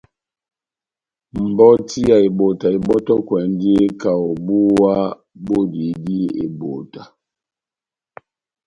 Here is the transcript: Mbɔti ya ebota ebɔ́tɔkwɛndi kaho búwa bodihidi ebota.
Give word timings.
Mbɔti 1.47 1.99
ya 2.09 2.17
ebota 2.27 2.67
ebɔ́tɔkwɛndi 2.77 3.73
kaho 4.01 4.29
búwa 4.45 4.93
bodihidi 5.45 6.17
ebota. 6.45 7.03